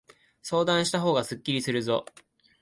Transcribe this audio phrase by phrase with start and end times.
[0.41, 2.05] 相談したほうがすっきりするぞ。